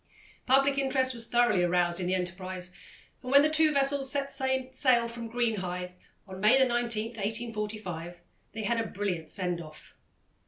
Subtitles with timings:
[0.47, 2.71] Public interest was thoroughly aroused in the enterprise,
[3.21, 5.93] and when the two vessels set sail from Greenhithe
[6.27, 6.69] on May 19,
[7.09, 8.21] 1845,
[8.53, 9.93] they had a brilliant send off.